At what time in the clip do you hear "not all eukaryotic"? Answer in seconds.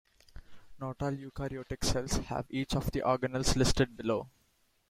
0.79-1.83